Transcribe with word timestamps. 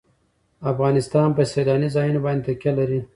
افغانستان 0.71 1.29
په 1.37 1.43
سیلانی 1.53 1.89
ځایونه 1.95 2.19
باندې 2.25 2.43
تکیه 2.47 2.71
لري. 2.79 2.99